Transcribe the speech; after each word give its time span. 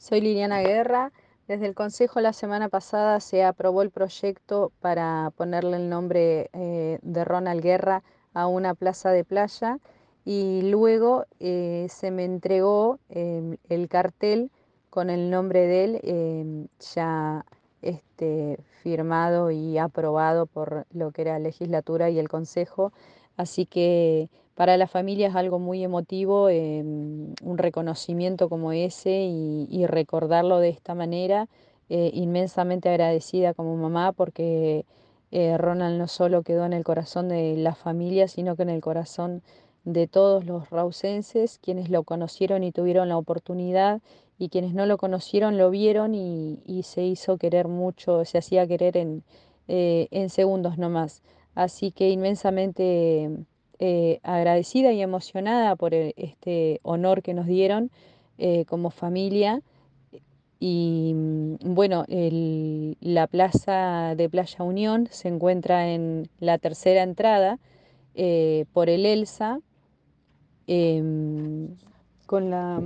Soy 0.00 0.22
Liliana 0.22 0.62
Guerra. 0.62 1.12
Desde 1.46 1.66
el 1.66 1.74
Consejo 1.74 2.22
la 2.22 2.32
semana 2.32 2.70
pasada 2.70 3.20
se 3.20 3.44
aprobó 3.44 3.82
el 3.82 3.90
proyecto 3.90 4.72
para 4.80 5.30
ponerle 5.36 5.76
el 5.76 5.90
nombre 5.90 6.48
eh, 6.54 6.98
de 7.02 7.22
Ronald 7.22 7.62
Guerra 7.62 8.02
a 8.32 8.46
una 8.46 8.72
plaza 8.72 9.10
de 9.10 9.24
playa 9.24 9.78
y 10.24 10.62
luego 10.70 11.26
eh, 11.38 11.86
se 11.90 12.10
me 12.10 12.24
entregó 12.24 12.98
em, 13.10 13.58
el 13.68 13.88
cartel 13.88 14.50
con 14.88 15.10
el 15.10 15.28
nombre 15.28 15.66
de 15.66 15.84
él 15.84 16.00
em, 16.02 16.68
ya 16.94 17.44
este, 17.82 18.58
firmado 18.82 19.50
y 19.50 19.76
aprobado 19.76 20.46
por 20.46 20.86
lo 20.92 21.10
que 21.10 21.22
era 21.22 21.32
la 21.34 21.40
legislatura 21.40 22.08
y 22.08 22.18
el 22.18 22.30
Consejo. 22.30 22.94
Así 23.36 23.66
que 23.66 24.30
para 24.60 24.76
la 24.76 24.88
familia 24.88 25.28
es 25.28 25.36
algo 25.36 25.58
muy 25.58 25.82
emotivo, 25.82 26.50
em, 26.50 27.32
un 27.42 27.56
reconocimiento 27.56 28.50
como 28.50 28.72
ese 28.72 29.10
y, 29.10 29.86
recordarlo 29.86 30.58
de 30.58 30.68
esta 30.68 30.94
manera. 30.94 31.48
Eh, 31.88 32.10
inmensamente 32.12 32.90
agradecida 32.90 33.54
como 33.54 33.74
mamá 33.78 34.12
porque 34.12 34.84
eh, 35.30 35.56
Ronald 35.56 35.98
no 35.98 36.08
solo 36.08 36.42
quedó 36.42 36.66
en 36.66 36.74
el 36.74 36.84
corazón 36.84 37.30
de 37.30 37.56
la 37.56 37.74
familia, 37.74 38.28
sino 38.28 38.54
que 38.54 38.64
en 38.64 38.68
el 38.68 38.82
corazón 38.82 39.42
de 39.84 40.06
todos 40.06 40.44
los 40.44 40.68
rausenses, 40.68 41.58
quienes 41.58 41.88
lo 41.88 42.02
conocieron 42.02 42.62
y 42.62 42.70
tuvieron 42.70 43.08
la 43.08 43.16
oportunidad 43.16 44.02
y 44.38 44.50
quienes 44.50 44.74
no 44.74 44.84
lo 44.84 44.98
conocieron 44.98 45.56
lo 45.56 45.70
vieron 45.70 46.14
y, 46.14 46.82
se 46.84 47.02
hizo 47.04 47.38
querer 47.38 47.66
mucho, 47.66 48.26
se 48.26 48.36
hacía 48.36 48.66
querer 48.66 48.98
en, 48.98 49.24
eh, 49.68 50.08
en 50.10 50.28
segundos 50.28 50.76
nomás. 50.76 51.22
Así 51.54 51.92
que 51.92 52.10
inmensamente 52.10 53.46
eh, 53.80 54.20
agradecida 54.22 54.92
y 54.92 55.02
emocionada 55.02 55.74
por 55.74 55.94
e, 55.94 56.14
este 56.16 56.78
honor 56.82 57.22
que 57.22 57.34
nos 57.34 57.46
dieron 57.46 57.90
eh, 58.38 58.64
como 58.66 58.90
familia. 58.90 59.62
Y 60.60 61.12
mm, 61.14 61.56
bueno, 61.74 62.04
la 63.00 63.26
plaza 63.26 64.14
de 64.16 64.28
Playa 64.28 64.62
Unión 64.64 65.08
se 65.10 65.28
encuentra 65.28 65.88
en 65.92 66.28
la 66.38 66.58
tercera 66.58 67.02
entrada 67.02 67.58
por 68.72 68.90
el 68.90 69.06
Elsa, 69.06 69.60
em, 70.66 71.68
con 72.26 72.50
la 72.50 72.82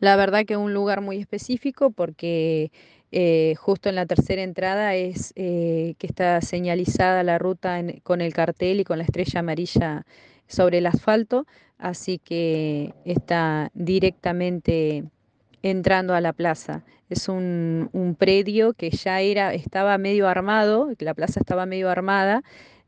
la 0.00 0.16
verdad 0.16 0.46
que 0.46 0.56
un 0.56 0.72
lugar 0.72 1.02
muy 1.02 1.18
específico 1.18 1.90
porque 1.90 2.72
eh, 3.12 3.54
justo 3.58 3.88
en 3.88 3.96
la 3.96 4.06
tercera 4.06 4.42
entrada 4.42 4.94
es 4.94 5.32
eh, 5.36 5.94
que 5.98 6.06
está 6.06 6.40
señalizada 6.40 7.22
la 7.22 7.38
ruta 7.38 7.80
con 8.02 8.20
el 8.20 8.32
cartel 8.32 8.80
y 8.80 8.84
con 8.84 8.98
la 8.98 9.04
estrella 9.04 9.40
amarilla 9.40 10.06
sobre 10.46 10.78
el 10.78 10.86
asfalto, 10.86 11.46
así 11.78 12.18
que 12.18 12.94
está 13.04 13.70
directamente 13.74 15.04
entrando 15.62 16.14
a 16.14 16.20
la 16.20 16.32
plaza. 16.32 16.84
Es 17.08 17.28
un, 17.28 17.90
un 17.92 18.14
predio 18.14 18.72
que 18.74 18.90
ya 18.90 19.20
era, 19.20 19.54
estaba 19.54 19.98
medio 19.98 20.28
armado, 20.28 20.90
la 21.00 21.14
plaza 21.14 21.40
estaba 21.40 21.66
medio 21.66 21.90
armada 21.90 22.42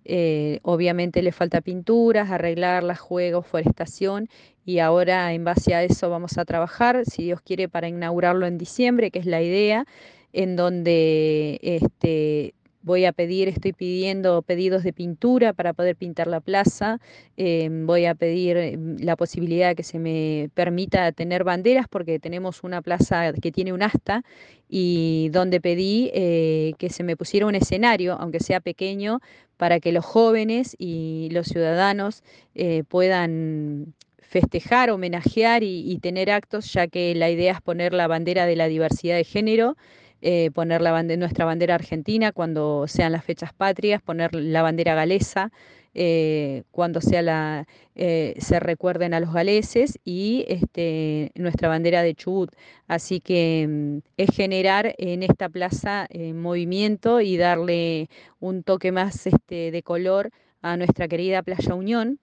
eh, 0.04 0.60
obviamente 0.62 1.22
le 1.22 1.32
falta 1.32 1.60
pinturas, 1.60 2.30
arreglarlas, 2.30 3.00
juegos, 3.00 3.46
forestación 3.46 4.28
y 4.64 4.78
ahora 4.78 5.32
en 5.32 5.44
base 5.44 5.74
a 5.74 5.82
eso 5.82 6.10
vamos 6.10 6.38
a 6.38 6.44
trabajar, 6.44 7.04
si 7.04 7.24
Dios 7.24 7.40
quiere, 7.40 7.68
para 7.68 7.88
inaugurarlo 7.88 8.46
en 8.46 8.58
diciembre, 8.58 9.10
que 9.10 9.18
es 9.18 9.26
la 9.26 9.42
idea, 9.42 9.86
en 10.32 10.56
donde 10.56 11.58
este, 11.62 12.54
voy 12.82 13.04
a 13.04 13.12
pedir, 13.12 13.48
estoy 13.48 13.72
pidiendo 13.72 14.42
pedidos 14.42 14.82
de 14.82 14.92
pintura 14.92 15.52
para 15.52 15.72
poder 15.72 15.96
pintar 15.96 16.26
la 16.26 16.40
plaza, 16.40 17.00
em, 17.36 17.86
voy 17.86 18.06
a 18.06 18.14
pedir 18.14 18.56
em, 18.56 18.96
la 18.98 19.16
posibilidad 19.16 19.68
de 19.70 19.74
que 19.76 19.82
se 19.82 19.98
me 19.98 20.50
permita 20.54 21.12
tener 21.12 21.44
banderas 21.44 21.86
porque 21.88 22.18
tenemos 22.18 22.64
una 22.64 22.82
plaza 22.82 23.32
que 23.32 23.52
tiene 23.52 23.72
un 23.72 23.82
asta 23.82 24.24
y 24.68 25.28
donde 25.32 25.60
pedí 25.60 26.10
eh, 26.14 26.72
que 26.78 26.88
se 26.90 27.04
me 27.04 27.16
pusiera 27.16 27.46
un 27.46 27.54
escenario, 27.54 28.14
aunque 28.18 28.40
sea 28.40 28.60
pequeño, 28.60 29.20
para 29.56 29.80
que 29.80 29.92
los 29.92 30.04
jóvenes 30.04 30.74
y 30.78 31.28
los 31.30 31.46
ciudadanos 31.46 32.24
eh, 32.54 32.82
puedan 32.88 33.94
festejar, 34.32 34.90
homenajear 34.90 35.62
y, 35.62 35.98
tener 35.98 36.30
actos, 36.30 36.72
ya 36.72 36.86
que 36.88 37.14
la 37.14 37.28
idea 37.28 37.52
es 37.52 37.60
poner 37.60 37.92
la 37.92 38.06
bandera 38.06 38.46
de 38.46 38.56
la 38.56 38.66
diversidad 38.66 39.16
de 39.16 39.24
género 39.24 39.76
eh, 40.24 40.52
poner 40.54 40.80
la 40.82 41.02
nuestra 41.02 41.44
bandera 41.44 41.74
argentina 41.74 42.30
cuando 42.30 42.86
sean 42.86 43.10
las 43.10 43.24
fechas 43.24 43.52
patrias, 43.52 44.00
poner 44.00 44.32
la 44.36 44.62
bandera 44.62 44.94
galesa 44.94 45.50
eh, 45.94 46.62
cuando 46.70 47.00
sea 47.00 47.22
la, 47.22 47.66
eh, 47.96 48.36
se 48.38 48.60
recuerden 48.60 49.14
a 49.14 49.20
los 49.20 49.32
galeses 49.32 49.98
y 50.04 50.44
este, 50.46 51.32
nuestra 51.34 51.66
bandera 51.68 52.04
de 52.04 52.14
Chubut. 52.14 52.52
Así 52.86 53.18
que 53.18 53.66
mm, 53.68 53.98
es 54.16 54.30
generar 54.30 54.94
en 54.98 55.24
esta 55.24 55.48
plaza 55.48 56.06
movimiento 56.34 57.20
y 57.20 57.36
darle 57.36 58.08
un 58.38 58.62
toque 58.62 58.92
más 58.92 59.26
este, 59.26 59.72
de 59.72 59.82
color 59.82 60.30
a 60.62 60.76
nuestra 60.76 61.08
querida 61.08 61.42
Playa 61.42 61.74
Unión. 61.74 62.20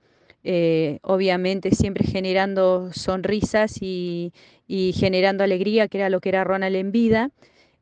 obviamente 1.02 1.72
siempre 1.72 2.06
generando 2.08 2.94
sonrisas 2.94 3.82
y, 3.82 4.32
y, 4.68 4.94
generando 4.94 5.44
alegría, 5.44 5.90
que 5.90 5.98
era 5.98 6.10
lo 6.10 6.22
que 6.22 6.30
era 6.30 6.46
Ronald 6.46 6.78
en 6.78 6.92
vida. 6.94 7.32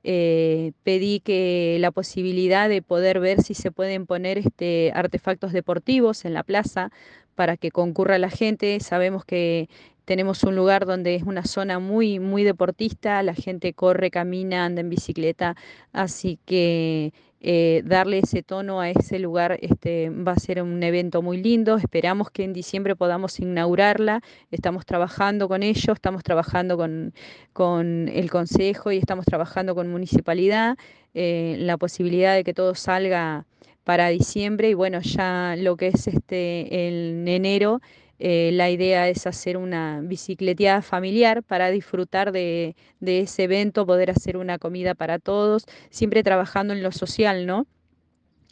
Eh, 0.10 0.72
pedí 0.84 1.20
que 1.20 1.76
la 1.82 1.92
posibilidad 1.92 2.70
de 2.70 2.82
poder 2.82 3.20
ver 3.20 3.42
si 3.42 3.54
se 3.54 3.72
pueden 3.72 4.06
poner 4.06 4.38
este, 4.38 4.94
artefactos 4.96 5.52
deportivos 5.52 6.24
en 6.24 6.34
la 6.34 6.44
plaza 6.44 6.92
para 7.36 7.58
que 7.58 7.72
concurra 7.72 8.18
la 8.18 8.30
gente. 8.30 8.80
Sabemos 8.80 9.26
que 9.26 9.68
tenemos 10.06 10.44
un 10.44 10.56
lugar 10.56 10.86
donde 10.86 11.16
es 11.16 11.24
una 11.24 11.44
zona 11.44 11.80
muy, 11.80 12.20
muy 12.20 12.46
deportista, 12.46 13.22
la 13.22 13.34
gente 13.34 13.74
corre, 13.74 14.10
camina, 14.10 14.64
anda 14.64 14.80
en 14.80 14.90
bicicleta, 14.90 15.58
así 15.92 16.40
que 16.46 17.12
eh, 17.40 17.84
darle 17.86 18.20
ese 18.20 18.42
tono 18.42 18.82
a 18.82 18.90
ese 18.90 19.20
lugar 19.20 19.60
este, 19.62 20.10
va 20.10 20.32
a 20.32 20.40
ser 20.40 20.62
un 20.62 20.82
evento 20.82 21.22
muy 21.22 21.38
lindo. 21.38 21.78
Esperamos 21.78 22.32
que 22.32 22.44
en 22.44 22.54
diciembre 22.54 22.96
podamos 22.96 23.40
inaugurarla. 23.40 24.22
Estamos 24.52 24.86
trabajando 24.86 25.48
con 25.48 25.64
ellos, 25.64 25.96
estamos 25.96 26.24
trabajando 26.24 26.78
con, 26.78 27.14
con 27.54 28.10
el 28.10 28.30
Consejo 28.32 28.92
y 28.92 28.98
estamos 28.98 29.26
trabajando 29.26 29.76
con 29.76 29.88
Municipalidad. 29.88 30.78
Eh, 31.14 31.56
la 31.60 31.78
posibilidad 31.78 32.36
de 32.36 32.44
que 32.44 32.54
todo 32.54 32.76
salga 32.76 33.46
para 33.84 34.10
diciembre 34.10 34.70
y 34.70 34.74
bueno, 34.74 35.00
ya 35.02 35.56
lo 35.58 35.78
que 35.78 35.88
es 35.88 36.08
este 36.08 36.88
el 36.88 37.28
enero 37.28 37.82
eh, 38.20 38.52
la 38.54 38.70
idea 38.70 39.08
es 39.10 39.28
hacer 39.28 39.58
una 39.58 40.02
bicicleteada 40.04 40.82
familiar 40.82 41.44
para 41.44 41.70
disfrutar 41.72 42.32
de, 42.32 42.76
de 43.00 43.22
ese 43.22 43.44
evento, 43.44 43.86
poder 43.86 44.12
hacer 44.12 44.38
una 44.38 44.58
comida 44.60 44.96
para 44.96 45.20
todos, 45.20 45.66
siempre 45.90 46.24
trabajando 46.24 46.74
en 46.74 46.84
lo 46.84 46.92
social, 46.92 47.46
¿no? 47.46 47.68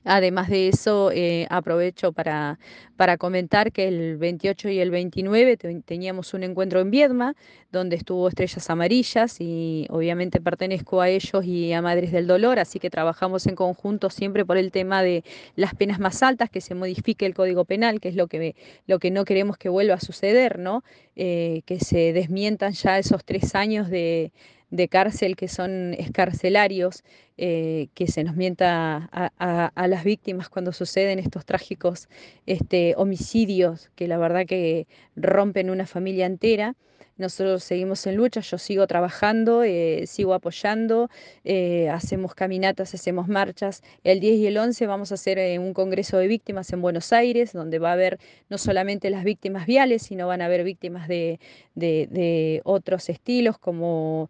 Además 0.06 0.50
de 0.50 0.68
eso, 0.68 1.10
eh, 1.12 1.48
aprovecho 1.50 2.12
para, 2.12 2.60
para, 2.96 3.18
comentar 3.18 3.72
que 3.72 3.88
el 3.88 4.18
28 4.18 4.70
y 4.70 4.80
el 4.80 4.92
29 4.92 5.58
teníamos 5.84 6.36
un 6.36 6.44
encuentro 6.44 6.80
en 6.80 6.92
Viedma, 6.92 7.36
donde 7.72 7.96
estuvo 7.96 8.28
Estrellas 8.28 8.70
Amarillas 8.70 9.38
y 9.40 9.88
obviamente 9.90 10.40
pertenezco 10.40 11.02
a 11.02 11.10
ellos 11.10 11.44
y 11.44 11.74
a 11.74 11.82
Madres 11.82 12.12
del 12.12 12.28
Dolor, 12.28 12.60
así 12.60 12.80
que 12.80 12.92
trabajamos 12.92 13.48
en 13.48 13.56
conjunto 13.56 14.12
siempre 14.12 14.46
por 14.46 14.58
el 14.58 14.72
tema 14.72 15.02
de 15.02 15.24
las 15.56 15.74
penas 15.74 16.00
más 16.00 16.22
altas, 16.22 16.52
que 16.52 16.62
se 16.62 16.76
modifique 16.76 17.26
el 17.26 17.34
Código 17.34 17.66
Penal, 17.66 18.00
que 18.00 18.10
es 18.10 18.16
lo 18.16 18.28
que, 18.28 18.56
lo 18.86 19.00
que 19.00 19.10
no 19.10 19.26
queremos 19.26 19.58
que 19.58 19.70
vuelva 19.70 19.96
a 19.96 20.00
suceder, 20.00 20.60
¿no? 20.60 20.84
Eh, 21.16 21.64
que 21.66 21.80
se 21.80 22.14
desmientan 22.14 22.74
ya 22.74 23.00
esos 23.00 23.26
tres 23.26 23.56
años 23.56 23.90
de, 23.90 24.32
de 24.70 24.88
cárcel 24.88 25.36
que 25.36 25.48
son 25.48 25.94
escarcelarios, 25.94 27.04
eh, 27.38 27.88
que 27.94 28.08
se 28.08 28.24
nos 28.24 28.36
mienta 28.36 29.10
a, 29.12 29.88
las 29.88 30.04
víctimas 30.04 30.50
cuando 30.50 30.72
suceden 30.72 31.20
estos 31.20 31.46
trágicos 31.46 32.08
este, 32.46 32.94
homicidios 32.98 33.92
que 33.96 34.08
la 34.08 34.18
verdad 34.18 34.46
que 34.46 34.88
rompen 35.16 35.70
una 35.70 35.86
familia 35.86 36.26
entera. 36.26 36.76
Nosotros 37.18 37.64
seguimos 37.64 38.06
en 38.08 38.16
lucha, 38.18 38.42
yo 38.42 38.58
sigo 38.58 38.86
trabajando, 38.88 39.64
eh, 39.64 40.04
sigo 40.06 40.34
apoyando, 40.34 41.10
eh, 41.46 41.90
hacemos 41.90 42.36
caminatas, 42.36 42.94
hacemos 42.94 43.30
marchas. 43.30 43.84
El 44.04 44.20
10 44.20 44.40
y 44.40 44.48
el 44.48 44.58
11 44.58 44.86
vamos 44.86 45.12
a 45.12 45.16
hacer 45.16 45.40
eh, 45.40 45.58
un 45.58 45.74
congreso 45.74 46.18
de 46.18 46.28
víctimas 46.28 46.74
en 46.74 46.82
Buenos 46.82 47.14
Aires, 47.14 47.54
donde 47.54 47.80
va 47.80 47.92
a 47.92 47.94
haber 47.94 48.20
no 48.50 48.58
solamente 48.58 49.10
las 49.10 49.24
víctimas 49.24 49.66
viales, 49.66 50.04
sino 50.04 50.28
van 50.28 50.42
a 50.42 50.46
haber 50.46 50.66
víctimas 50.66 51.08
de, 51.08 51.40
de 51.74 52.62
otros 52.66 53.08
estilos 53.10 53.58
como 53.58 54.30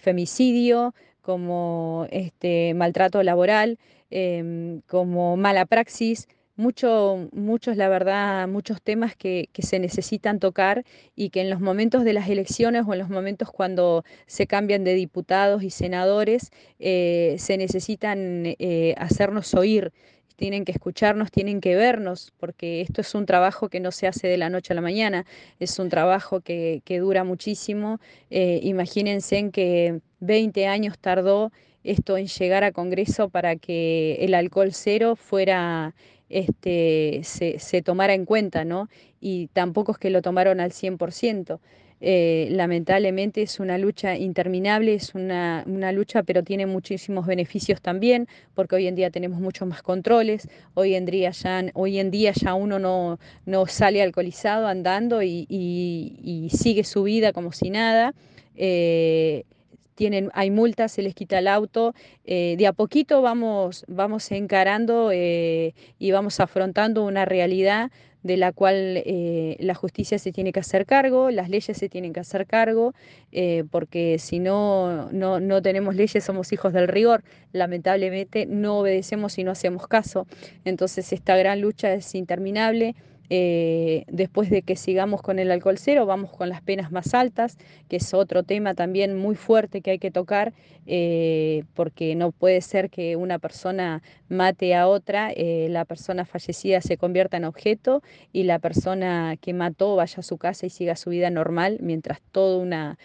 femicidio, 0.00 0.92
como 1.22 2.06
este, 2.10 2.74
maltrato 2.74 3.22
laboral, 3.22 3.78
em, 4.10 4.80
como 4.88 5.36
mala 5.36 5.66
praxis 5.66 6.28
mucho, 6.56 7.28
muchos, 7.32 7.76
la 7.76 7.88
verdad, 7.88 8.46
muchos 8.48 8.80
temas 8.82 9.16
que, 9.16 9.48
se 9.58 9.78
necesitan 9.78 10.38
tocar 10.38 10.84
y 11.16 11.30
que 11.30 11.40
en 11.40 11.50
los 11.50 11.60
momentos 11.60 12.04
de 12.04 12.12
las 12.12 12.28
elecciones 12.28 12.84
o 12.86 12.92
en 12.92 12.98
los 12.98 13.08
momentos 13.08 13.50
cuando 13.50 14.04
se 14.26 14.46
cambian 14.46 14.84
de 14.84 14.94
diputados 14.94 15.62
y 15.62 15.70
senadores, 15.70 16.50
eh, 16.78 17.36
se 17.38 17.56
necesitan 17.56 18.54
eh, 18.58 18.94
hacernos 18.98 19.54
oír 19.54 19.92
tienen 20.36 20.64
que 20.64 20.72
escucharnos, 20.72 21.30
tienen 21.30 21.60
que 21.60 21.76
vernos, 21.76 22.32
porque 22.38 22.80
esto 22.80 23.00
es 23.00 23.14
un 23.14 23.26
trabajo 23.26 23.68
que 23.68 23.80
no 23.80 23.92
se 23.92 24.06
hace 24.06 24.26
de 24.26 24.36
la 24.36 24.50
noche 24.50 24.72
a 24.72 24.76
la 24.76 24.80
mañana, 24.80 25.26
es 25.60 25.78
un 25.78 25.88
trabajo 25.88 26.40
que, 26.40 26.82
dura 27.00 27.24
muchísimo. 27.24 28.00
Eh, 28.30 28.60
imagínense 28.62 29.38
en 29.38 29.50
que 29.52 30.00
20 30.20 30.66
años 30.66 30.98
tardó 30.98 31.52
esto 31.84 32.16
en 32.16 32.26
llegar 32.26 32.64
a 32.64 32.72
Congreso 32.72 33.28
para 33.28 33.56
que 33.56 34.16
el 34.20 34.34
alcohol 34.34 34.72
cero 34.72 35.16
fuera 35.16 35.94
este, 36.28 37.20
se, 37.24 37.58
se, 37.58 37.82
tomara 37.82 38.14
en 38.14 38.24
cuenta, 38.24 38.64
¿no? 38.64 38.88
Y 39.20 39.48
tampoco 39.48 39.92
es 39.92 39.98
que 39.98 40.10
lo 40.10 40.22
tomaron 40.22 40.60
al 40.60 40.72
100%. 40.72 41.60
Eh, 42.06 42.48
lamentablemente 42.50 43.40
es 43.40 43.60
una 43.60 43.78
lucha 43.78 44.14
interminable, 44.14 44.92
es 44.92 45.14
una, 45.14 45.64
lucha 45.90 46.22
pero 46.22 46.42
tiene 46.42 46.66
muchísimos 46.66 47.26
beneficios 47.26 47.80
también, 47.80 48.28
porque 48.52 48.76
hoy 48.76 48.86
en 48.88 48.94
día 48.94 49.08
tenemos 49.08 49.40
muchos 49.40 49.66
más 49.66 49.80
controles, 49.80 50.46
hoy 50.74 50.96
en 50.96 51.06
día 51.06 51.30
ya, 51.30 51.64
hoy 51.72 51.98
en 51.98 52.10
día 52.10 52.32
ya 52.32 52.52
uno 52.52 52.78
no, 52.78 53.18
no 53.46 53.66
sale 53.66 54.02
alcoholizado 54.02 54.66
andando 54.66 55.22
y, 55.22 56.50
sigue 56.52 56.84
su 56.84 57.04
vida 57.04 57.32
como 57.32 57.52
si 57.52 57.70
nada. 57.70 58.12
Eh, 58.54 59.44
tienen, 59.94 60.30
hay 60.34 60.50
multas, 60.50 60.92
se 60.92 61.02
les 61.02 61.14
quita 61.14 61.38
el 61.38 61.48
auto. 61.48 61.94
Eh, 62.24 62.56
de 62.58 62.66
a 62.66 62.72
poquito 62.72 63.22
vamos, 63.22 63.84
vamos 63.88 64.30
encarando 64.32 65.12
y 65.12 66.10
vamos 66.10 66.40
afrontando 66.40 67.04
una 67.04 67.24
realidad 67.24 67.90
de 68.24 68.38
la 68.38 68.52
cual 68.52 69.02
eh, 69.04 69.56
la 69.60 69.74
justicia 69.74 70.18
se 70.18 70.32
tiene 70.32 70.50
que 70.50 70.58
hacer 70.58 70.86
cargo, 70.86 71.30
las 71.30 71.50
leyes 71.50 71.76
se 71.76 71.88
tienen 71.90 72.14
que 72.14 72.20
hacer 72.20 72.46
cargo, 72.46 72.94
eh, 73.32 73.64
porque 73.70 74.18
si 74.18 74.40
no, 74.40 75.12
no 75.12 75.62
tenemos 75.62 75.94
leyes 75.94 76.24
somos 76.24 76.50
hijos 76.52 76.72
del 76.72 76.88
rigor, 76.88 77.22
lamentablemente 77.52 78.46
no 78.46 78.78
obedecemos 78.78 79.38
y 79.38 79.44
no 79.44 79.50
hacemos 79.50 79.86
caso. 79.86 80.26
Entonces 80.64 81.12
esta 81.12 81.36
gran 81.36 81.60
lucha 81.60 81.92
es 81.92 82.14
interminable. 82.14 82.96
Eh, 83.30 84.04
después 84.08 84.50
de 84.50 84.62
que 84.62 84.76
sigamos 84.76 85.22
con 85.22 85.38
el 85.38 85.50
alcohol 85.50 85.78
cero, 85.78 86.06
vamos 86.06 86.30
con 86.30 86.48
las 86.48 86.60
penas 86.60 86.92
más 86.92 87.14
altas, 87.14 87.56
que 87.88 87.96
es 87.96 88.14
otro 88.14 88.42
tema 88.42 88.74
también 88.74 89.16
muy 89.16 89.34
fuerte 89.34 89.80
que 89.80 89.92
hay 89.92 89.98
que 89.98 90.10
tocar, 90.10 90.52
eh, 90.86 91.64
porque 91.74 92.14
no 92.14 92.32
puede 92.32 92.60
ser 92.60 92.90
que 92.90 93.16
una 93.16 93.38
persona 93.38 94.02
mate 94.28 94.74
a 94.74 94.88
otra, 94.88 95.32
eh, 95.34 95.68
la 95.70 95.84
persona 95.86 96.26
fallecida 96.26 96.80
se 96.82 96.98
convierta 96.98 97.38
en 97.38 97.44
objeto 97.44 98.02
y 98.32 98.42
la 98.42 98.58
persona 98.58 99.36
que 99.40 99.54
mató 99.54 99.96
vaya 99.96 100.16
a 100.18 100.22
su 100.22 100.36
casa 100.36 100.66
y 100.66 100.70
siga 100.70 100.96
su 100.96 101.10
vida 101.10 101.30
normal, 101.30 101.78
mientras 101.80 102.20
toda 102.32 102.58
una, 102.58 102.98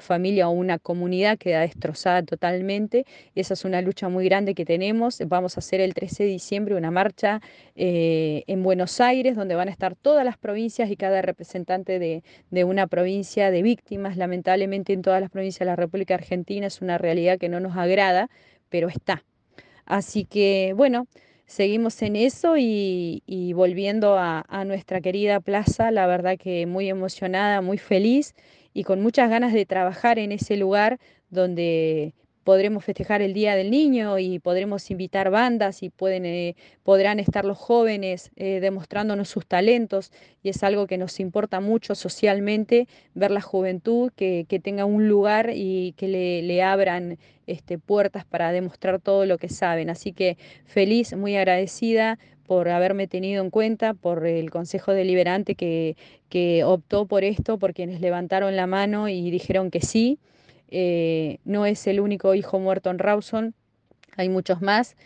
familia 0.00 0.48
o 0.48 0.52
una 0.52 0.78
comunidad 0.78 1.38
queda 1.38 1.60
destrozada 1.60 2.22
totalmente. 2.22 3.04
Esa 3.34 3.54
es 3.54 3.64
una 3.64 3.82
lucha 3.82 4.08
muy 4.08 4.24
grande 4.24 4.54
que 4.54 4.64
tenemos. 4.64 5.20
Vamos 5.26 5.56
a 5.56 5.60
hacer 5.60 5.80
el 5.80 5.94
13 5.94 6.24
de 6.24 6.30
diciembre 6.30 6.74
una 6.74 6.90
marcha 6.90 7.40
en 7.74 8.62
Buenos 8.62 9.00
Aires, 9.00 9.36
donde 9.36 9.54
van 9.54 9.65
a 9.68 9.72
estar 9.72 9.96
todas 9.96 10.24
las 10.24 10.38
provincias 10.38 10.90
y 10.90 10.96
cada 10.96 11.22
representante 11.22 11.98
de, 11.98 12.22
una 12.64 12.86
provincia 12.86 13.50
de 13.50 13.62
víctimas. 13.62 14.16
Lamentablemente 14.16 14.92
en 14.92 15.02
todas 15.02 15.20
las 15.20 15.30
provincias 15.30 15.60
de 15.60 15.66
la 15.66 15.76
República 15.76 16.14
Argentina 16.14 16.66
es 16.66 16.80
una 16.80 16.98
realidad 16.98 17.38
que 17.38 17.48
no 17.48 17.60
nos 17.60 17.76
agrada, 17.76 18.30
pero 18.68 18.88
está. 18.88 19.24
Así 19.84 20.24
que 20.24 20.74
bueno, 20.76 21.06
seguimos 21.46 22.02
en 22.02 22.16
eso 22.16 22.56
y, 22.58 23.52
volviendo 23.54 24.18
a, 24.18 24.44
a, 24.48 24.64
nuestra 24.64 25.00
querida 25.00 25.40
plaza, 25.40 25.90
la 25.90 26.06
verdad 26.06 26.36
que 26.38 26.66
muy 26.66 26.88
emocionada, 26.88 27.60
muy 27.60 27.78
feliz 27.78 28.34
y 28.72 28.84
con 28.84 29.00
muchas 29.02 29.30
ganas 29.30 29.52
de 29.52 29.64
trabajar 29.66 30.18
en 30.18 30.32
ese 30.32 30.56
lugar 30.56 30.98
donde 31.30 32.14
podremos 32.46 32.84
festejar 32.84 33.22
el 33.22 33.34
Día 33.34 33.56
del 33.56 33.72
Niño 33.72 34.20
y 34.20 34.38
podremos 34.38 34.88
invitar 34.92 35.30
bandas 35.30 35.82
y 35.82 35.90
pueden, 35.90 36.24
eh, 36.24 36.54
podrán 36.84 37.18
estar 37.18 37.44
los 37.44 37.58
jóvenes 37.58 38.30
eh, 38.36 38.60
demostrándonos 38.60 39.28
sus 39.28 39.44
talentos 39.46 40.12
y 40.44 40.50
es 40.50 40.62
algo 40.62 40.86
que 40.86 40.96
nos 40.96 41.18
importa 41.18 41.58
mucho 41.58 41.96
socialmente, 41.96 42.86
ver 43.14 43.32
la 43.32 43.40
juventud 43.40 44.12
que, 44.14 44.46
tenga 44.62 44.84
un 44.84 45.08
lugar 45.08 45.50
y 45.52 45.92
que 45.96 46.06
le, 46.06 46.62
abran 46.62 47.18
este, 47.48 47.78
puertas 47.78 48.24
para 48.24 48.52
demostrar 48.52 49.00
todo 49.00 49.26
lo 49.26 49.38
que 49.38 49.48
saben. 49.48 49.90
Así 49.90 50.12
que 50.12 50.38
feliz, 50.66 51.16
muy 51.16 51.34
agradecida 51.34 52.16
por 52.46 52.68
haberme 52.68 53.08
tenido 53.08 53.42
en 53.42 53.50
cuenta, 53.50 53.92
por 53.92 54.24
el 54.24 54.52
Consejo 54.52 54.92
Deliberante 54.92 55.56
que, 55.56 55.96
que 56.28 56.62
optó 56.62 57.06
por 57.06 57.24
esto, 57.24 57.58
por 57.58 57.74
quienes 57.74 58.00
levantaron 58.00 58.54
la 58.54 58.68
mano 58.68 59.08
y 59.08 59.32
dijeron 59.32 59.72
que 59.72 59.80
sí. 59.80 60.20
Eh, 60.68 61.38
no 61.44 61.66
es 61.66 61.86
el 61.86 62.00
único 62.00 62.34
hijo 62.34 62.58
muerto 62.58 62.90
en 62.90 62.98
Rawson, 62.98 63.54
hay 64.16 64.28
muchos 64.28 64.62
más. 64.62 64.96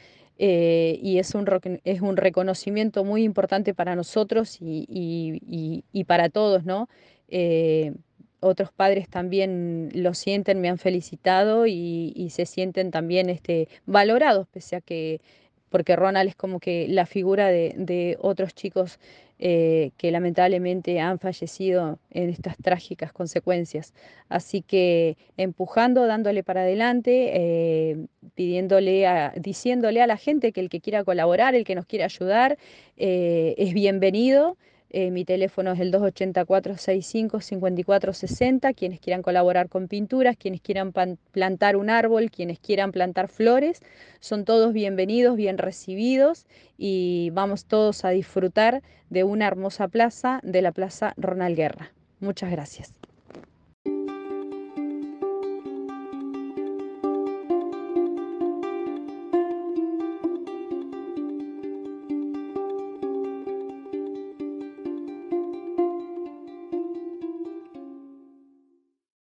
Eh, 0.42 0.98
y 1.02 1.18
es 1.18 1.34
un, 1.34 1.46
es 1.84 2.00
un 2.00 2.16
reconocimiento 2.16 3.04
muy 3.04 3.24
importante 3.24 3.74
para 3.74 3.94
nosotros 3.94 4.56
y, 4.60 6.04
para 6.06 6.30
todos, 6.30 6.64
¿no? 6.64 6.88
Eh, 7.28 7.92
otros 8.40 8.72
padres 8.72 9.10
también 9.10 9.90
lo 9.92 10.14
sienten, 10.14 10.62
me 10.62 10.70
han 10.70 10.78
felicitado 10.78 11.66
y, 11.66 12.28
se 12.30 12.46
sienten 12.46 12.90
también 12.90 13.28
este, 13.28 13.68
valorados, 13.84 14.48
pese 14.48 14.76
a 14.76 14.80
que 14.80 15.20
porque 15.68 15.94
Ronald 15.94 16.30
es 16.30 16.36
como 16.36 16.58
que 16.58 16.88
la 16.88 17.06
figura 17.06 17.48
de, 17.48 18.16
otros 18.20 18.54
chicos 18.54 18.98
eh, 19.42 19.92
que 19.96 20.10
lamentablemente 20.10 21.00
han 21.00 21.18
fallecido 21.18 21.98
en 22.10 22.28
estas 22.28 22.58
trágicas 22.58 23.10
consecuencias. 23.10 23.94
Así 24.28 24.60
que 24.60 25.16
empujando, 25.38 26.06
dándole 26.06 26.42
para 26.42 26.60
adelante, 26.60 27.30
eh, 27.32 28.06
pidiéndole, 28.34 29.06
diciéndole 29.36 30.02
a 30.02 30.06
la 30.06 30.18
gente 30.18 30.52
que 30.52 30.60
el 30.60 30.68
que 30.68 30.82
quiera 30.82 31.04
colaborar, 31.04 31.54
el 31.54 31.64
que 31.64 31.74
nos 31.74 31.86
quiera 31.86 32.04
ayudar, 32.04 32.58
eh, 32.98 33.54
es 33.56 33.72
bienvenido. 33.72 34.58
Eh, 34.90 35.10
mi 35.10 35.24
teléfono 35.24 35.72
es 35.72 35.80
el 35.80 35.92
284-65-5460. 35.92 38.74
Quienes 38.74 39.00
quieran 39.00 39.22
colaborar 39.22 39.68
con 39.68 39.88
pinturas, 39.88 40.36
quienes 40.36 40.60
quieran 40.60 40.92
plantar 41.30 41.76
un 41.76 41.90
árbol, 41.90 42.30
quienes 42.30 42.58
quieran 42.58 42.92
plantar 42.92 43.28
flores, 43.28 43.82
son 44.18 44.44
todos 44.44 44.72
bienvenidos, 44.72 45.36
bien 45.36 45.58
recibidos 45.58 46.46
y 46.76 47.30
vamos 47.32 47.66
todos 47.66 48.04
a 48.04 48.10
disfrutar 48.10 48.82
de 49.08 49.24
una 49.24 49.46
hermosa 49.46 49.88
plaza, 49.88 50.40
de 50.42 50.62
la 50.62 50.72
Plaza 50.72 51.14
Ronald 51.16 51.56
Guerra. 51.56 51.92
Muchas 52.20 52.50
gracias. 52.50 52.99